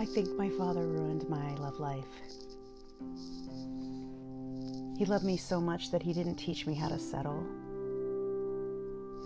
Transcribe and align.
I 0.00 0.04
think 0.04 0.36
my 0.36 0.48
father 0.50 0.86
ruined 0.86 1.28
my 1.28 1.54
love 1.56 1.78
life. 1.78 2.04
He 4.98 5.04
loved 5.04 5.24
me 5.24 5.36
so 5.36 5.60
much 5.60 5.90
that 5.90 6.02
he 6.02 6.12
didn't 6.12 6.36
teach 6.36 6.66
me 6.66 6.74
how 6.74 6.88
to 6.88 6.98
settle. 6.98 7.46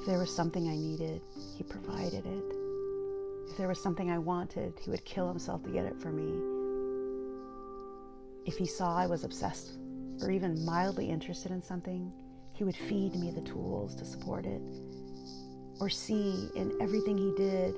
If 0.01 0.07
there 0.07 0.19
was 0.19 0.35
something 0.35 0.69
I 0.69 0.77
needed, 0.77 1.23
he 1.57 1.65
provided 1.65 2.27
it. 2.27 2.45
If 3.51 3.57
there 3.57 3.69
was 3.69 3.83
something 3.83 4.11
I 4.11 4.19
wanted, 4.19 4.75
he 4.83 4.91
would 4.91 5.05
kill 5.05 5.29
himself 5.29 5.63
to 5.65 5.71
get 5.71 5.85
it 5.85 6.01
for 6.01 6.11
me. 6.11 6.33
If 8.45 8.59
he 8.59 8.67
saw 8.67 8.97
I 8.97 9.07
was 9.07 9.25
obsessed 9.25 9.79
or 10.21 10.31
even 10.31 10.65
mildly 10.65 11.09
interested 11.09 11.53
in 11.53 11.63
something, 11.63 12.13
he 12.55 12.65
would 12.65 12.77
feed 12.77 13.15
me 13.15 13.31
the 13.31 13.41
tools 13.41 13.95
to 13.97 14.05
support 14.05 14.45
it. 14.47 14.61
Or 15.83 15.91
see 15.91 16.49
in 16.55 16.81
everything 16.81 17.19
he 17.19 17.33
did 17.37 17.75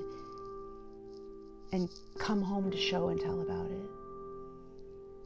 and 1.71 1.89
come 2.19 2.39
home 2.39 2.69
to 2.69 2.77
show 2.77 3.07
and 3.07 3.19
tell 3.19 3.41
about 3.41 3.71
it. 3.71 3.89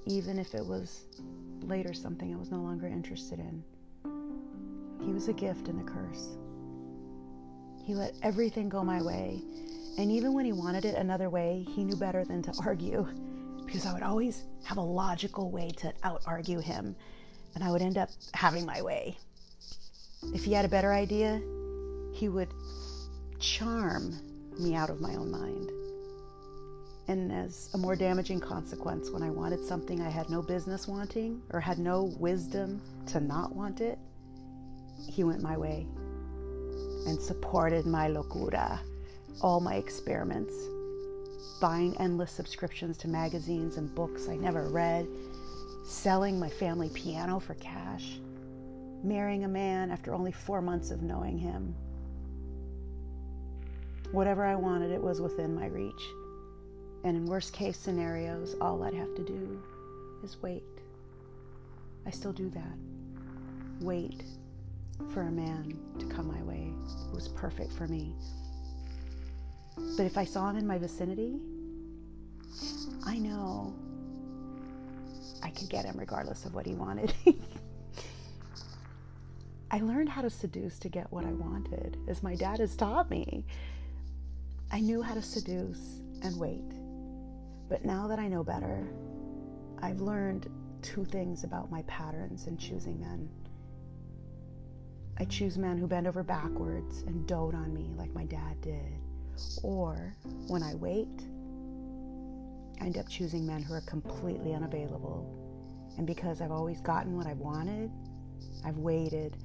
Even 0.06 0.40
if 0.40 0.56
it 0.56 0.66
was 0.66 1.04
later 1.64 1.94
something 1.94 2.34
I 2.34 2.38
was 2.38 2.52
no 2.52 2.60
longer 2.60 2.88
interested 2.88 3.40
in. 3.40 3.62
He 5.06 5.12
was 5.12 5.28
a 5.28 5.34
gift 5.34 5.68
and 5.68 5.82
a 5.82 5.92
curse. 5.92 6.38
He 7.84 7.96
let 7.96 8.14
everything 8.24 8.70
go 8.70 8.82
my 8.82 9.02
way. 9.02 9.42
And 9.98 10.10
even 10.10 10.34
when 10.34 10.46
he 10.46 10.54
wanted 10.54 10.86
it 10.86 10.96
another 10.96 11.30
way, 11.30 11.66
he 11.76 11.84
knew 11.84 11.98
better 11.98 12.24
than 12.24 12.42
to 12.44 12.54
argue 12.66 13.06
because 13.66 13.86
I 13.86 13.92
would 13.92 14.04
always 14.04 14.46
have 14.64 14.78
a 14.78 14.82
logical 14.82 15.52
way 15.52 15.72
to 15.80 15.92
out 16.04 16.22
argue 16.26 16.60
him, 16.60 16.96
and 17.56 17.62
I 17.62 17.72
would 17.72 17.82
end 17.82 17.98
up 17.98 18.10
having 18.34 18.66
my 18.66 18.82
way. 18.82 19.18
If 20.34 20.46
he 20.46 20.54
had 20.54 20.64
a 20.64 20.70
better 20.70 20.94
idea, 20.94 21.42
he 22.20 22.28
would 22.28 22.54
charm 23.40 24.14
me 24.60 24.76
out 24.76 24.90
of 24.90 25.00
my 25.00 25.16
own 25.16 25.32
mind. 25.32 25.72
And 27.08 27.32
as 27.32 27.70
a 27.74 27.78
more 27.78 27.96
damaging 27.96 28.42
consequence, 28.42 29.10
when 29.10 29.24
I 29.24 29.30
wanted 29.30 29.66
something 29.66 30.02
I 30.02 30.10
had 30.10 30.30
no 30.30 30.42
business 30.42 30.86
wanting 30.86 31.42
or 31.52 31.62
had 31.62 31.80
no 31.80 32.14
wisdom 32.20 32.82
to 33.08 33.22
not 33.22 33.56
want 33.56 33.80
it, 33.80 33.98
he 35.08 35.24
went 35.24 35.42
my 35.42 35.58
way 35.58 35.88
and 37.08 37.20
supported 37.20 37.86
my 37.86 38.10
locura, 38.10 38.80
all 39.42 39.62
my 39.62 39.76
experiments, 39.76 40.54
buying 41.62 41.96
endless 41.98 42.32
subscriptions 42.32 42.98
to 42.98 43.08
magazines 43.08 43.78
and 43.78 43.96
books 43.96 44.28
I 44.28 44.36
never 44.36 44.68
read, 44.68 45.08
selling 45.86 46.38
my 46.38 46.50
family 46.50 46.90
piano 46.90 47.40
for 47.40 47.54
cash, 47.56 48.20
marrying 49.04 49.46
a 49.46 49.48
man 49.48 49.90
after 49.90 50.14
only 50.14 50.34
four 50.34 50.62
months 50.62 50.92
of 50.92 51.02
knowing 51.02 51.38
him. 51.38 51.74
Whatever 54.12 54.46
I 54.46 54.56
wanted, 54.56 54.92
it 54.92 55.02
was 55.02 55.22
within 55.22 55.56
my 55.56 55.68
reach. 55.68 56.02
And 57.04 57.16
in 57.16 57.26
worst 57.26 57.54
case 57.54 57.78
scenarios, 57.78 58.56
all 58.60 58.84
I'd 58.84 58.94
have 58.94 59.16
to 59.16 59.24
do 59.24 59.62
is 60.24 60.42
wait. 60.42 60.64
I 62.06 62.10
still 62.10 62.34
do 62.34 62.50
that. 62.50 62.78
Wait 63.82 64.24
for 65.14 65.22
a 65.22 65.32
man 65.32 65.78
to 66.00 66.06
come 66.06 66.28
my 66.28 66.42
way 66.44 66.74
who 67.08 67.16
was 67.16 67.28
perfect 67.30 67.72
for 67.72 67.88
me. 67.88 68.14
But 69.96 70.06
if 70.06 70.18
I 70.18 70.26
saw 70.26 70.50
him 70.50 70.58
in 70.58 70.68
my 70.68 70.78
vicinity, 70.78 71.40
I 73.06 73.18
know 73.18 73.74
I 75.42 75.52
could 75.52 75.70
get 75.70 75.86
him 75.86 75.98
regardless 75.98 76.46
of 76.46 76.54
what 76.54 76.66
he 76.66 76.74
wanted. 76.74 77.14
I 79.72 79.80
learned 79.80 80.10
how 80.10 80.22
to 80.22 80.30
seduce 80.30 80.80
to 80.80 80.90
get 80.90 81.12
what 81.12 81.26
I 81.26 81.32
wanted, 81.32 81.98
as 82.08 82.24
my 82.24 82.36
dad 82.36 82.60
has 82.60 82.76
taught 82.76 83.10
me. 83.10 83.46
I 84.72 84.80
knew 84.80 85.02
how 85.02 85.16
to 85.16 85.22
seduce 85.22 86.02
and 86.22 86.38
wait. 86.38 86.72
But 87.70 87.86
now 87.86 88.08
that 88.08 88.20
I 88.20 88.28
know 88.28 88.44
better, 88.44 88.88
I've 89.82 90.02
learned 90.02 90.48
two 90.82 91.06
things 91.06 91.44
about 91.44 91.72
my 91.72 91.82
patterns 91.84 92.46
in 92.46 92.56
choosing 92.58 93.00
men. 93.00 93.30
I 95.18 95.26
choose 95.26 95.58
men 95.58 95.78
who 95.78 95.88
bend 95.88 96.08
over 96.08 96.24
backwards 96.24 97.02
and 97.02 97.28
dote 97.28 97.56
on 97.56 97.74
me 97.74 97.92
like 97.98 98.14
my 98.14 98.26
dad 98.26 98.62
did. 98.62 99.00
Or 99.64 100.16
when 100.48 100.62
I 100.62 100.76
wait, 100.76 101.26
I 102.80 102.86
end 102.86 102.98
up 102.98 103.10
choosing 103.10 103.46
men 103.46 103.64
who 103.64 103.74
are 103.74 103.82
completely 103.82 104.54
unavailable. 104.54 105.36
And 105.98 106.06
because 106.06 106.42
I've 106.42 106.52
always 106.52 106.80
gotten 106.80 107.18
what 107.18 107.26
I've 107.26 107.40
wanted, 107.40 107.92
I've 108.64 108.78
waited 108.78 109.36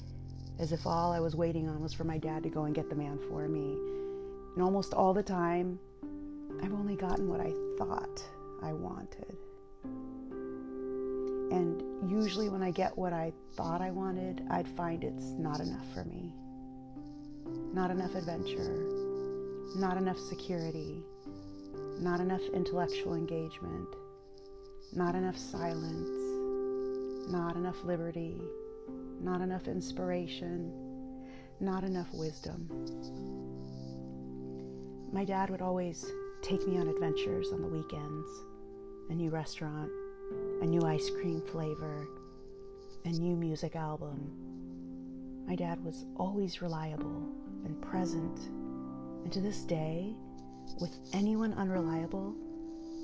as 0.59 0.71
if 0.71 0.87
all 0.87 1.13
I 1.13 1.19
was 1.19 1.35
waiting 1.35 1.69
on 1.69 1.81
was 1.81 1.95
for 1.95 2.05
my 2.05 2.19
dad 2.19 2.43
to 2.43 2.51
go 2.51 2.65
and 2.65 2.75
get 2.75 2.89
the 2.91 2.95
man 2.95 3.19
for 3.29 3.49
me. 3.49 4.04
And 4.55 4.63
almost 4.63 4.95
all 4.95 5.13
the 5.13 5.23
time, 5.23 5.79
I've 6.63 6.73
only 6.73 6.97
gotten 6.97 7.29
what 7.29 7.41
I 7.41 7.53
thought 7.77 8.23
I 8.63 8.73
wanted. 8.73 9.37
And 11.51 12.11
usually, 12.11 12.49
when 12.49 12.63
I 12.63 12.71
get 12.71 12.97
what 12.97 13.13
I 13.13 13.33
thought 13.55 13.81
I 13.81 13.91
wanted, 13.91 14.43
I'd 14.51 14.69
find 14.69 15.05
it's 15.05 15.27
not 15.39 15.61
enough 15.61 15.87
for 15.93 16.05
me. 16.05 16.33
Not 17.73 17.91
enough 17.91 18.15
adventure, 18.15 18.87
not 19.77 19.97
enough 19.97 20.19
security, 20.19 21.03
not 22.01 22.21
enough 22.21 22.43
intellectual 22.53 23.15
engagement, 23.15 23.89
not 24.93 25.15
enough 25.15 25.37
silence, 25.37 26.09
not 27.31 27.57
enough 27.57 27.83
liberty, 27.85 28.41
not 29.21 29.41
enough 29.41 29.67
inspiration, 29.69 30.73
not 31.61 31.85
enough 31.85 32.09
wisdom. 32.13 32.69
My 35.13 35.25
dad 35.25 35.51
would 35.51 35.63
always 35.63 36.11
take 36.43 36.67
me 36.67 36.79
on 36.79 36.89
adventures 36.89 37.53
on 37.53 37.63
the 37.63 37.69
weekends 37.69 38.29
a 39.11 39.15
new 39.15 39.31
restaurant, 39.31 39.91
a 40.63 40.67
new 40.67 40.83
ice 40.83 41.11
cream 41.11 41.43
flavor, 41.53 42.07
a 43.05 43.09
new 43.09 43.37
music 43.37 43.77
album. 43.77 44.33
My 45.47 45.55
dad 45.55 45.85
was 45.85 46.07
always 46.17 46.63
reliable 46.63 47.29
and 47.65 47.81
present. 47.83 48.39
And 49.25 49.33
to 49.33 49.41
this 49.41 49.63
day, 49.63 50.15
with 50.81 50.97
anyone 51.13 51.53
unreliable, 51.55 52.35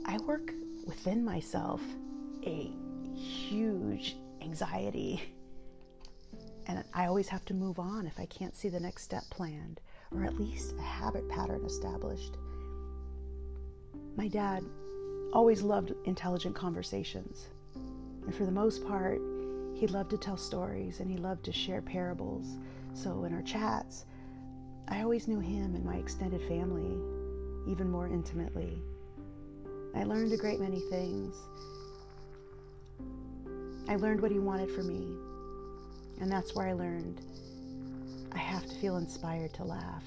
I 0.06 0.18
work 0.18 0.52
within 0.86 1.24
myself 1.24 1.82
a 2.44 2.72
huge 3.14 4.16
anxiety. 4.40 5.22
And 6.66 6.82
I 6.94 7.06
always 7.06 7.28
have 7.28 7.44
to 7.46 7.54
move 7.54 7.78
on 7.78 8.06
if 8.06 8.18
I 8.18 8.26
can't 8.26 8.56
see 8.56 8.68
the 8.68 8.80
next 8.80 9.02
step 9.02 9.24
planned, 9.30 9.80
or 10.14 10.24
at 10.24 10.38
least 10.38 10.74
a 10.78 10.82
habit 10.82 11.28
pattern 11.28 11.64
established. 11.64 12.36
My 14.16 14.28
dad 14.28 14.64
always 15.32 15.62
loved 15.62 15.94
intelligent 16.04 16.54
conversations. 16.54 17.46
And 17.74 18.34
for 18.34 18.44
the 18.44 18.52
most 18.52 18.86
part, 18.86 19.20
he 19.74 19.86
loved 19.86 20.10
to 20.10 20.18
tell 20.18 20.36
stories 20.36 21.00
and 21.00 21.10
he 21.10 21.16
loved 21.16 21.44
to 21.44 21.52
share 21.52 21.80
parables. 21.80 22.58
So 22.92 23.24
in 23.24 23.34
our 23.34 23.42
chats, 23.42 24.04
I 24.88 25.02
always 25.02 25.28
knew 25.28 25.40
him 25.40 25.74
and 25.74 25.84
my 25.84 25.96
extended 25.96 26.42
family 26.42 26.98
even 27.66 27.90
more 27.90 28.08
intimately. 28.08 28.82
I 29.94 30.04
learned 30.04 30.32
a 30.32 30.36
great 30.36 30.60
many 30.60 30.80
things. 30.90 31.36
I 33.88 33.96
learned 33.96 34.20
what 34.20 34.30
he 34.30 34.38
wanted 34.38 34.70
for 34.70 34.82
me. 34.82 35.16
And 36.20 36.30
that's 36.30 36.54
where 36.54 36.68
I 36.68 36.72
learned 36.72 37.22
I 38.32 38.38
have 38.38 38.66
to 38.66 38.74
feel 38.76 38.96
inspired 38.96 39.52
to 39.54 39.64
laugh. 39.64 40.04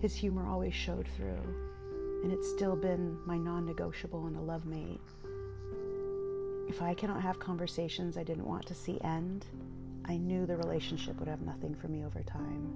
His 0.00 0.14
humor 0.14 0.46
always 0.46 0.74
showed 0.74 1.08
through, 1.16 2.22
and 2.22 2.32
it's 2.32 2.50
still 2.50 2.76
been 2.76 3.18
my 3.26 3.36
non 3.36 3.66
negotiable 3.66 4.26
in 4.26 4.34
a 4.34 4.42
love 4.42 4.66
mate. 4.66 5.00
If 6.68 6.82
I 6.82 6.94
cannot 6.94 7.20
have 7.20 7.38
conversations 7.38 8.16
I 8.16 8.22
didn't 8.24 8.46
want 8.46 8.66
to 8.66 8.74
see 8.74 9.00
end, 9.02 9.46
I 10.06 10.16
knew 10.16 10.46
the 10.46 10.56
relationship 10.56 11.18
would 11.18 11.28
have 11.28 11.42
nothing 11.42 11.74
for 11.74 11.88
me 11.88 12.04
over 12.04 12.22
time. 12.22 12.74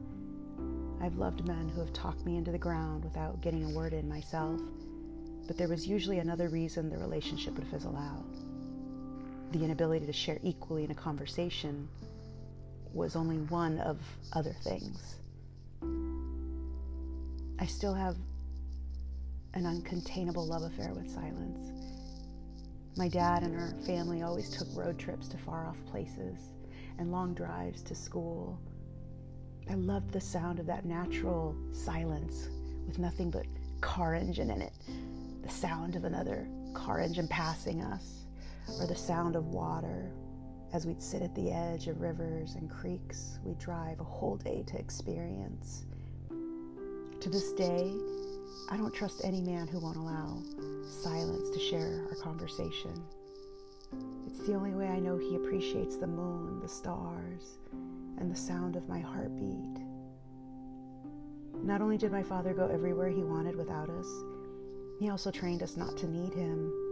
I've 1.00 1.16
loved 1.16 1.46
men 1.46 1.68
who 1.68 1.80
have 1.80 1.92
talked 1.92 2.24
me 2.24 2.36
into 2.36 2.50
the 2.50 2.58
ground 2.58 3.04
without 3.04 3.40
getting 3.40 3.64
a 3.64 3.74
word 3.74 3.92
in 3.92 4.08
myself, 4.08 4.60
but 5.46 5.56
there 5.56 5.68
was 5.68 5.86
usually 5.86 6.18
another 6.18 6.48
reason 6.48 6.90
the 6.90 6.98
relationship 6.98 7.54
would 7.54 7.68
fizzle 7.68 7.96
out. 7.96 8.24
The 9.52 9.64
inability 9.64 10.06
to 10.06 10.12
share 10.12 10.38
equally 10.42 10.84
in 10.84 10.90
a 10.90 10.94
conversation 10.94 11.88
was 12.94 13.16
only 13.16 13.38
one 13.38 13.78
of 13.80 13.98
other 14.32 14.54
things. 14.62 15.16
I 17.58 17.66
still 17.66 17.94
have 17.94 18.16
an 19.54 19.64
uncontainable 19.64 20.48
love 20.48 20.62
affair 20.62 20.92
with 20.94 21.10
silence. 21.10 21.72
My 22.96 23.08
dad 23.08 23.42
and 23.42 23.54
our 23.56 23.74
family 23.84 24.22
always 24.22 24.50
took 24.50 24.68
road 24.74 24.98
trips 24.98 25.28
to 25.28 25.38
far 25.38 25.66
off 25.66 25.76
places 25.90 26.38
and 26.98 27.10
long 27.10 27.34
drives 27.34 27.82
to 27.82 27.94
school 27.94 28.60
I 29.70 29.74
loved 29.74 30.12
the 30.12 30.20
sound 30.20 30.58
of 30.58 30.66
that 30.66 30.84
natural 30.84 31.56
silence 31.72 32.48
with 32.86 32.98
nothing 32.98 33.30
but 33.30 33.46
car 33.80 34.14
engine 34.14 34.50
in 34.50 34.60
it. 34.60 34.72
The 35.42 35.48
sound 35.48 35.96
of 35.96 36.04
another 36.04 36.46
car 36.74 37.00
engine 37.00 37.28
passing 37.28 37.82
us, 37.82 38.26
or 38.78 38.86
the 38.86 38.94
sound 38.94 39.36
of 39.36 39.46
water 39.48 40.10
as 40.74 40.86
we'd 40.86 41.00
sit 41.00 41.22
at 41.22 41.34
the 41.36 41.52
edge 41.52 41.86
of 41.86 42.00
rivers 42.00 42.56
and 42.56 42.68
creeks 42.68 43.38
we'd 43.44 43.58
drive 43.60 44.00
a 44.00 44.04
whole 44.04 44.36
day 44.36 44.64
to 44.66 44.76
experience. 44.76 45.84
To 47.20 47.30
this 47.30 47.52
day, 47.52 47.94
I 48.68 48.76
don't 48.76 48.92
trust 48.92 49.20
any 49.22 49.40
man 49.40 49.68
who 49.68 49.78
won't 49.78 49.96
allow 49.96 50.42
silence 50.84 51.48
to 51.50 51.60
share 51.60 52.04
our 52.10 52.16
conversation. 52.16 53.04
It's 54.26 54.40
the 54.48 54.54
only 54.54 54.72
way 54.72 54.88
I 54.88 54.98
know 54.98 55.16
he 55.16 55.36
appreciates 55.36 55.96
the 55.96 56.08
moon, 56.08 56.58
the 56.60 56.68
stars, 56.68 57.58
and 58.18 58.30
the 58.30 58.36
sound 58.36 58.74
of 58.74 58.88
my 58.88 58.98
heartbeat. 58.98 59.78
Not 61.62 61.82
only 61.82 61.98
did 61.98 62.10
my 62.10 62.24
father 62.24 62.52
go 62.52 62.66
everywhere 62.66 63.08
he 63.08 63.22
wanted 63.22 63.54
without 63.54 63.88
us, 63.88 64.08
he 64.98 65.08
also 65.08 65.30
trained 65.30 65.62
us 65.62 65.76
not 65.76 65.96
to 65.98 66.08
need 66.08 66.34
him. 66.34 66.83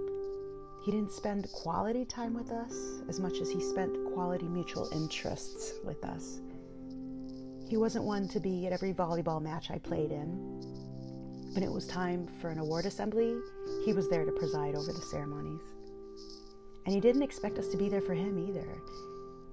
He 0.83 0.91
didn't 0.91 1.13
spend 1.13 1.51
quality 1.53 2.05
time 2.05 2.35
with 2.35 2.51
us 2.51 2.75
as 3.09 3.21
much 3.21 3.39
as 3.41 3.49
he 3.49 3.61
spent 3.61 3.97
quality 4.13 4.49
mutual 4.49 4.89
interests 4.93 5.75
with 5.85 6.05
us. 6.05 6.41
He 7.69 7.77
wasn't 7.77 8.05
one 8.05 8.27
to 8.29 8.41
be 8.41 8.67
at 8.67 8.73
every 8.73 8.93
volleyball 8.93 9.41
match 9.41 9.71
I 9.71 9.79
played 9.79 10.11
in. 10.11 10.27
When 11.55 11.63
it 11.63 11.71
was 11.71 11.87
time 11.87 12.27
for 12.41 12.51
an 12.51 12.59
award 12.59 12.87
assembly, 12.87 13.39
he 13.85 13.93
was 13.93 14.09
there 14.09 14.25
to 14.25 14.33
preside 14.33 14.75
over 14.75 14.93
the 14.93 15.01
ceremonies. 15.01 15.63
And 16.85 16.95
he 16.95 17.01
didn't 17.01 17.23
expect 17.23 17.59
us 17.59 17.69
to 17.69 17.77
be 17.77 17.89
there 17.89 18.01
for 18.01 18.15
him 18.15 18.49
either. 18.49 18.67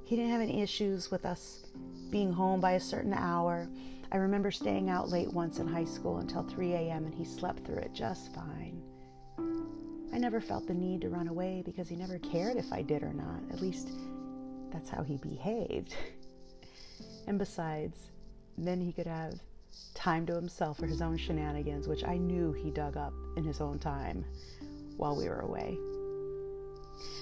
He 0.05 0.15
didn't 0.15 0.31
have 0.31 0.41
any 0.41 0.63
issues 0.63 1.11
with 1.11 1.25
us 1.25 1.63
being 2.09 2.33
home 2.33 2.59
by 2.59 2.71
a 2.71 2.79
certain 2.79 3.13
hour. 3.13 3.69
I 4.11 4.17
remember 4.17 4.49
staying 4.49 4.89
out 4.89 5.09
late 5.09 5.31
once 5.31 5.59
in 5.59 5.67
high 5.67 5.85
school 5.85 6.17
until 6.17 6.41
3 6.41 6.73
a.m., 6.73 7.05
and 7.05 7.13
he 7.13 7.23
slept 7.23 7.65
through 7.65 7.77
it 7.77 7.93
just 7.93 8.33
fine. 8.33 8.81
I 10.11 10.17
never 10.17 10.41
felt 10.41 10.67
the 10.67 10.73
need 10.73 11.01
to 11.01 11.09
run 11.09 11.27
away 11.27 11.61
because 11.65 11.87
he 11.87 11.95
never 11.95 12.17
cared 12.19 12.57
if 12.57 12.71
I 12.73 12.81
did 12.81 13.03
or 13.03 13.13
not. 13.13 13.41
At 13.51 13.61
least, 13.61 13.89
that's 14.71 14.89
how 14.89 15.03
he 15.03 15.17
behaved. 15.17 15.95
and 17.27 17.37
besides, 17.37 17.97
then 18.57 18.81
he 18.81 18.91
could 18.91 19.07
have 19.07 19.39
time 19.93 20.25
to 20.25 20.35
himself 20.35 20.77
for 20.77 20.87
his 20.87 21.01
own 21.01 21.17
shenanigans, 21.17 21.87
which 21.87 22.03
I 22.03 22.17
knew 22.17 22.51
he 22.53 22.71
dug 22.71 22.97
up 22.97 23.13
in 23.37 23.43
his 23.43 23.61
own 23.61 23.79
time 23.79 24.25
while 24.97 25.15
we 25.15 25.29
were 25.29 25.41
away. 25.41 25.77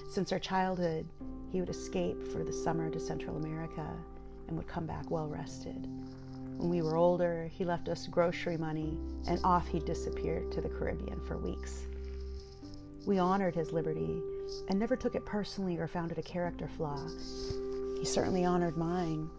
Since 0.10 0.32
our 0.32 0.40
childhood, 0.40 1.08
he 1.52 1.60
would 1.60 1.70
escape 1.70 2.32
for 2.32 2.44
the 2.44 2.54
summer 2.54 2.90
to 2.90 3.00
Central 3.00 3.38
America 3.38 3.88
and 4.48 4.58
would 4.58 4.68
come 4.68 4.86
back 4.86 5.12
well 5.12 5.28
rested. 5.28 5.88
When 6.58 6.70
we 6.70 6.82
were 6.82 6.96
older, 6.96 7.50
he 7.54 7.66
left 7.66 7.90
us 7.90 8.08
grocery 8.08 8.58
money 8.58 8.98
and 9.28 9.40
off 9.44 9.68
he 9.68 9.80
disappeared 9.80 10.52
to 10.54 10.62
the 10.62 10.70
Caribbean 10.70 11.20
for 11.28 11.38
weeks. 11.38 11.86
We 13.08 13.18
honored 13.18 13.56
his 13.56 13.72
liberty 13.72 14.22
and 14.70 14.78
never 14.78 14.96
took 14.96 15.16
it 15.16 15.26
personally 15.26 15.78
or 15.78 15.88
found 15.88 16.12
it 16.12 16.20
a 16.20 16.22
character 16.22 16.68
flaw. 16.68 17.02
He 17.98 18.06
certainly 18.06 18.46
honored 18.46 18.78
mine. 18.78 19.30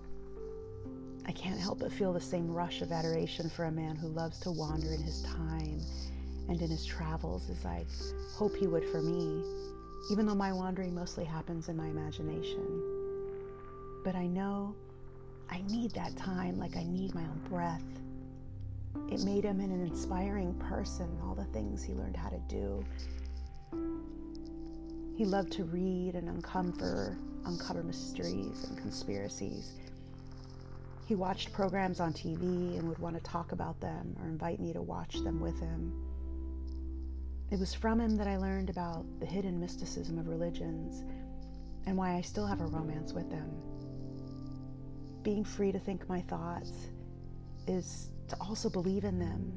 I 1.26 1.32
can't 1.32 1.60
help 1.60 1.78
but 1.78 1.92
feel 1.92 2.12
the 2.12 2.20
same 2.20 2.50
rush 2.50 2.82
of 2.82 2.90
adoration 2.90 3.48
for 3.48 3.66
a 3.66 3.70
man 3.70 3.94
who 3.94 4.08
loves 4.08 4.40
to 4.40 4.50
wander 4.50 4.92
in 4.92 5.02
his 5.02 5.22
time 5.22 5.80
and 6.48 6.60
in 6.60 6.70
his 6.70 6.84
travels 6.84 7.48
as 7.50 7.64
I 7.64 7.84
hope 8.34 8.56
he 8.56 8.66
would 8.66 8.88
for 8.88 9.02
me 9.02 9.44
even 10.10 10.24
though 10.26 10.34
my 10.34 10.52
wandering 10.52 10.94
mostly 10.94 11.24
happens 11.24 11.68
in 11.68 11.76
my 11.76 11.86
imagination. 11.86 12.82
But 14.04 14.14
I 14.14 14.26
know 14.26 14.74
I 15.50 15.62
need 15.68 15.92
that 15.92 16.16
time 16.16 16.58
like 16.58 16.76
I 16.76 16.84
need 16.84 17.14
my 17.14 17.22
own 17.22 17.40
breath. 17.48 17.82
It 19.10 19.20
made 19.24 19.44
him 19.44 19.60
an 19.60 19.70
inspiring 19.70 20.54
person, 20.54 21.08
all 21.22 21.34
the 21.34 21.44
things 21.46 21.82
he 21.82 21.92
learned 21.92 22.16
how 22.16 22.30
to 22.30 22.40
do. 22.48 22.84
He 25.18 25.24
loved 25.24 25.50
to 25.54 25.64
read 25.64 26.14
and 26.14 26.28
uncover, 26.28 27.18
uncover 27.44 27.82
mysteries 27.82 28.62
and 28.68 28.78
conspiracies. 28.78 29.72
He 31.06 31.16
watched 31.16 31.52
programs 31.52 31.98
on 31.98 32.12
TV 32.12 32.78
and 32.78 32.88
would 32.88 33.00
want 33.00 33.16
to 33.16 33.22
talk 33.24 33.50
about 33.50 33.80
them 33.80 34.14
or 34.20 34.28
invite 34.28 34.60
me 34.60 34.72
to 34.72 34.80
watch 34.80 35.16
them 35.24 35.40
with 35.40 35.58
him. 35.58 35.92
It 37.50 37.58
was 37.58 37.74
from 37.74 38.00
him 38.00 38.16
that 38.16 38.28
I 38.28 38.36
learned 38.36 38.70
about 38.70 39.06
the 39.18 39.26
hidden 39.26 39.58
mysticism 39.58 40.20
of 40.20 40.28
religions 40.28 41.02
and 41.84 41.96
why 41.96 42.14
I 42.14 42.20
still 42.20 42.46
have 42.46 42.60
a 42.60 42.66
romance 42.66 43.12
with 43.12 43.28
them. 43.28 43.50
Being 45.24 45.42
free 45.42 45.72
to 45.72 45.80
think 45.80 46.08
my 46.08 46.20
thoughts 46.20 46.70
is 47.66 48.10
to 48.28 48.36
also 48.40 48.70
believe 48.70 49.02
in 49.02 49.18
them 49.18 49.52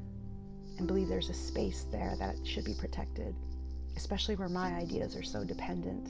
and 0.79 0.87
believe 0.87 1.07
there's 1.07 1.29
a 1.29 1.35
space 1.35 1.85
there 1.91 2.15
that 2.17 2.35
should 2.47 2.65
be 2.65 2.73
protected, 2.73 3.35
especially 3.95 4.35
where 4.35 4.49
my 4.49 4.73
ideas 4.73 5.15
are 5.15 5.23
so 5.23 5.43
dependent 5.43 6.09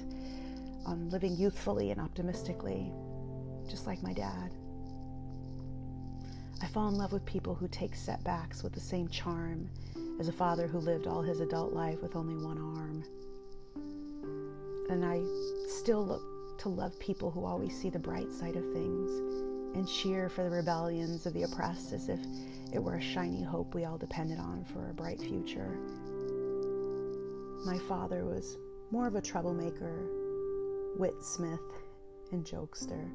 on 0.86 1.10
living 1.10 1.36
youthfully 1.36 1.92
and 1.92 2.02
optimistically, 2.02 2.92
just 3.70 3.88
like 3.88 4.02
my 4.02 4.14
dad. 4.14 4.52
I 6.62 6.68
fall 6.68 6.90
in 6.90 6.96
love 6.96 7.12
with 7.12 7.26
people 7.26 7.56
who 7.56 7.68
take 7.68 7.96
setbacks 7.96 8.62
with 8.64 8.74
the 8.74 8.80
same 8.80 9.08
charm 9.08 9.70
as 10.20 10.28
a 10.28 10.34
father 10.34 10.68
who 10.68 10.78
lived 10.78 11.08
all 11.08 11.22
his 11.22 11.40
adult 11.40 11.74
life 11.74 12.02
with 12.02 12.16
only 12.16 12.36
one 12.36 12.58
arm. 12.58 13.04
And 14.90 15.04
I 15.04 15.22
still 15.68 16.06
look 16.06 16.60
to 16.60 16.70
love 16.70 17.00
people 17.00 17.32
who 17.32 17.46
always 17.46 17.76
see 17.76 17.90
the 17.90 17.98
bright 17.98 18.32
side 18.32 18.56
of 18.56 18.72
things 18.74 19.10
and 19.76 19.88
cheer 19.88 20.30
for 20.30 20.44
the 20.44 20.50
rebellions 20.50 21.26
of 21.26 21.34
the 21.34 21.44
oppressed 21.44 21.94
as 21.94 22.10
if 22.10 22.20
it 22.72 22.84
were 22.84 22.96
a 22.96 23.02
shiny 23.02 23.42
hope 23.42 23.74
we 23.74 23.86
all 23.86 23.98
depended 23.98 24.38
on 24.38 24.64
for 24.66 24.90
a 24.90 24.94
bright 24.94 25.20
future. 25.20 25.78
My 27.64 27.78
father 27.78 28.26
was 28.26 28.58
more 28.90 29.06
of 29.06 29.14
a 29.14 29.22
troublemaker, 29.22 30.08
witsmith, 30.98 31.60
and 32.32 32.44
jokester, 32.44 33.08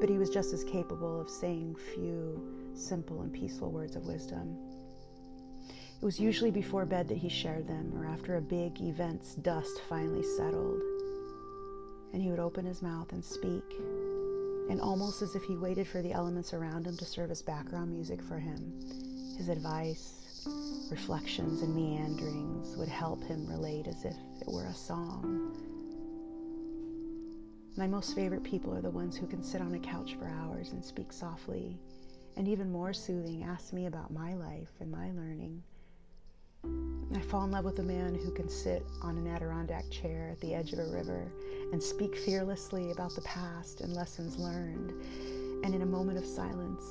but 0.00 0.08
he 0.08 0.16
was 0.16 0.30
just 0.30 0.54
as 0.54 0.64
capable 0.64 1.20
of 1.20 1.28
saying 1.28 1.76
few 1.94 2.72
simple 2.74 3.20
and 3.20 3.32
peaceful 3.32 3.70
words 3.70 3.94
of 3.94 4.06
wisdom. 4.06 4.56
It 6.00 6.04
was 6.04 6.18
usually 6.18 6.50
before 6.50 6.86
bed 6.86 7.08
that 7.08 7.18
he 7.18 7.28
shared 7.28 7.68
them, 7.68 7.92
or 7.96 8.06
after 8.06 8.36
a 8.36 8.40
big 8.40 8.80
event's 8.80 9.34
dust 9.34 9.82
finally 9.86 10.22
settled. 10.22 10.80
And 12.14 12.22
he 12.22 12.30
would 12.30 12.38
open 12.38 12.64
his 12.64 12.80
mouth 12.80 13.12
and 13.12 13.22
speak, 13.22 13.64
and 14.70 14.80
almost 14.80 15.20
as 15.20 15.34
if 15.34 15.42
he 15.42 15.56
waited 15.56 15.86
for 15.86 16.00
the 16.00 16.12
elements 16.12 16.54
around 16.54 16.86
him 16.86 16.96
to 16.96 17.04
serve 17.04 17.30
as 17.30 17.42
background 17.42 17.92
music 17.92 18.22
for 18.22 18.38
him, 18.38 18.72
his 19.36 19.50
advice, 19.50 20.25
reflections, 20.90 21.62
and 21.62 21.74
meanderings 21.74 22.76
would 22.76 22.88
help 22.88 23.22
him 23.24 23.46
relate 23.46 23.86
as 23.86 24.04
if 24.04 24.16
it 24.40 24.48
were 24.48 24.66
a 24.66 24.74
song. 24.74 25.54
My 27.76 27.86
most 27.86 28.14
favorite 28.14 28.44
people 28.44 28.74
are 28.74 28.80
the 28.80 28.90
ones 28.90 29.16
who 29.16 29.26
can 29.26 29.42
sit 29.42 29.60
on 29.60 29.74
a 29.74 29.78
couch 29.78 30.16
for 30.18 30.26
hours 30.26 30.72
and 30.72 30.84
speak 30.84 31.12
softly, 31.12 31.78
and 32.36 32.48
even 32.48 32.70
more 32.70 32.92
soothing, 32.92 33.44
ask 33.44 33.72
me 33.72 33.86
about 33.86 34.12
my 34.12 34.34
life 34.34 34.72
and 34.80 34.90
my 34.90 35.10
learning 35.12 35.62
I 37.14 37.20
fall 37.20 37.44
in 37.44 37.50
love 37.52 37.64
with 37.64 37.78
a 37.78 37.84
man 37.84 38.14
who 38.14 38.30
can 38.30 38.48
sit 38.48 38.84
on 39.00 39.16
an 39.16 39.26
Adirondack 39.26 39.88
chair 39.90 40.28
at 40.32 40.40
the 40.40 40.54
edge 40.54 40.72
of 40.72 40.80
a 40.80 40.86
river 40.86 41.32
and 41.72 41.82
speak 41.82 42.16
fearlessly 42.16 42.90
about 42.90 43.14
the 43.14 43.22
past 43.22 43.80
and 43.80 43.94
lessons 43.94 44.36
learned, 44.36 44.90
and 45.64 45.74
in 45.74 45.82
a 45.82 45.86
moment 45.86 46.18
of 46.18 46.26
silence, 46.26 46.82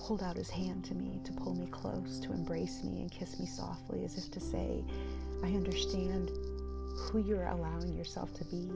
hold 0.00 0.22
out 0.22 0.36
his 0.36 0.50
hand 0.50 0.84
to 0.84 0.94
me 0.94 1.20
to 1.24 1.32
pull 1.32 1.54
me 1.54 1.66
close, 1.66 2.18
to 2.20 2.32
embrace 2.32 2.82
me 2.84 3.00
and 3.00 3.10
kiss 3.10 3.38
me 3.38 3.46
softly, 3.46 4.04
as 4.04 4.16
if 4.16 4.30
to 4.32 4.40
say, 4.40 4.84
I 5.42 5.48
understand 5.48 6.30
who 6.96 7.18
you're 7.18 7.46
allowing 7.46 7.94
yourself 7.94 8.32
to 8.34 8.44
be 8.46 8.68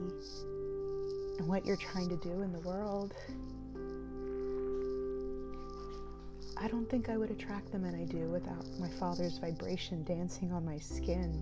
and 1.39 1.47
what 1.47 1.65
you're 1.65 1.77
trying 1.77 2.09
to 2.09 2.17
do 2.17 2.41
in 2.41 2.53
the 2.53 2.59
world. 2.59 3.13
I 6.57 6.67
don't 6.67 6.89
think 6.89 7.09
I 7.09 7.17
would 7.17 7.31
attract 7.31 7.71
the 7.71 7.79
men 7.79 7.95
I 7.95 8.05
do 8.05 8.29
without 8.29 8.65
my 8.79 8.87
father's 8.87 9.37
vibration 9.37 10.03
dancing 10.03 10.51
on 10.53 10.63
my 10.63 10.77
skin. 10.77 11.41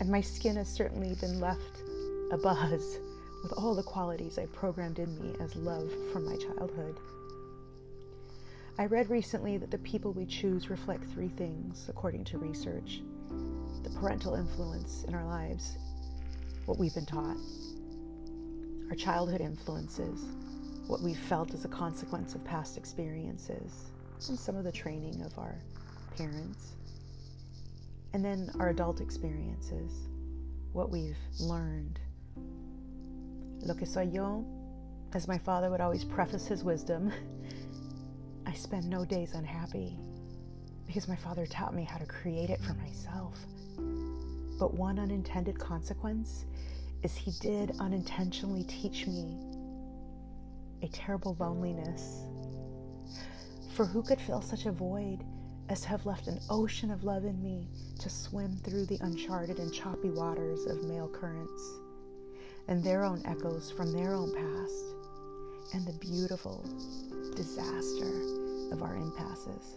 And 0.00 0.10
my 0.10 0.20
skin 0.20 0.56
has 0.56 0.68
certainly 0.68 1.14
been 1.20 1.40
left 1.40 1.82
abuzz 2.30 2.98
with 3.42 3.52
all 3.56 3.74
the 3.74 3.82
qualities 3.82 4.38
I 4.38 4.46
programmed 4.46 4.98
in 4.98 5.18
me 5.20 5.34
as 5.40 5.56
love 5.56 5.90
from 6.12 6.26
my 6.26 6.36
childhood. 6.36 6.98
I 8.80 8.86
read 8.86 9.10
recently 9.10 9.58
that 9.58 9.70
the 9.70 9.76
people 9.76 10.14
we 10.14 10.24
choose 10.24 10.70
reflect 10.70 11.04
three 11.12 11.28
things, 11.28 11.84
according 11.90 12.24
to 12.24 12.38
research 12.38 13.02
the 13.82 13.90
parental 13.90 14.36
influence 14.36 15.04
in 15.06 15.14
our 15.14 15.26
lives, 15.26 15.76
what 16.64 16.78
we've 16.78 16.94
been 16.94 17.04
taught, 17.04 17.36
our 18.88 18.96
childhood 18.96 19.42
influences, 19.42 20.24
what 20.86 21.02
we've 21.02 21.18
felt 21.18 21.52
as 21.52 21.66
a 21.66 21.68
consequence 21.68 22.34
of 22.34 22.42
past 22.42 22.78
experiences 22.78 23.90
and 24.30 24.38
some 24.38 24.56
of 24.56 24.64
the 24.64 24.72
training 24.72 25.20
of 25.26 25.38
our 25.38 25.58
parents. 26.16 26.72
And 28.14 28.24
then 28.24 28.50
our 28.58 28.70
adult 28.70 29.02
experiences, 29.02 29.92
what 30.72 30.88
we've 30.88 31.18
learned. 31.38 32.00
Lo 33.60 33.74
que 33.74 33.84
soy 33.84 34.04
yo, 34.04 34.42
as 35.12 35.28
my 35.28 35.36
father 35.36 35.68
would 35.68 35.82
always 35.82 36.02
preface 36.02 36.46
his 36.46 36.64
wisdom, 36.64 37.12
I 38.50 38.54
spend 38.54 38.90
no 38.90 39.04
days 39.04 39.34
unhappy 39.34 39.96
because 40.84 41.06
my 41.06 41.14
father 41.14 41.46
taught 41.46 41.72
me 41.72 41.84
how 41.84 41.98
to 41.98 42.04
create 42.04 42.50
it 42.50 42.60
for 42.60 42.74
myself. 42.74 43.38
But 44.58 44.74
one 44.74 44.98
unintended 44.98 45.56
consequence 45.56 46.46
is 47.04 47.14
he 47.14 47.30
did 47.40 47.76
unintentionally 47.78 48.64
teach 48.64 49.06
me 49.06 49.38
a 50.82 50.88
terrible 50.88 51.36
loneliness. 51.38 52.24
For 53.76 53.84
who 53.84 54.02
could 54.02 54.20
fill 54.20 54.42
such 54.42 54.66
a 54.66 54.72
void 54.72 55.22
as 55.68 55.82
to 55.82 55.88
have 55.88 56.04
left 56.04 56.26
an 56.26 56.40
ocean 56.50 56.90
of 56.90 57.04
love 57.04 57.24
in 57.24 57.40
me 57.40 57.68
to 58.00 58.10
swim 58.10 58.56
through 58.64 58.86
the 58.86 58.98
uncharted 59.02 59.60
and 59.60 59.72
choppy 59.72 60.10
waters 60.10 60.66
of 60.66 60.82
male 60.82 61.08
currents 61.08 61.62
and 62.66 62.82
their 62.82 63.04
own 63.04 63.22
echoes 63.26 63.70
from 63.70 63.92
their 63.92 64.12
own 64.12 64.34
past 64.34 65.00
and 65.72 65.86
the 65.86 65.92
beautiful 66.00 66.64
disaster 67.36 68.39
of 68.72 68.82
our 68.82 68.96
impasses? 68.96 69.76